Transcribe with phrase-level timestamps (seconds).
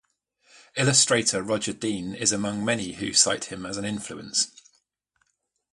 [0.77, 4.47] Illustrator Roger Dean is among many who cite him as an influence.